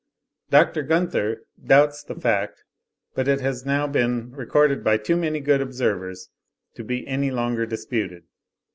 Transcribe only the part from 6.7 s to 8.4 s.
to be any longer disputed.